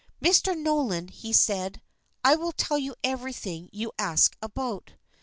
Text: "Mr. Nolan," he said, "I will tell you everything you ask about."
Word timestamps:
"Mr. 0.19 0.57
Nolan," 0.57 1.09
he 1.09 1.31
said, 1.31 1.79
"I 2.23 2.35
will 2.35 2.53
tell 2.53 2.79
you 2.79 2.95
everything 3.03 3.69
you 3.71 3.91
ask 3.99 4.35
about." 4.41 4.93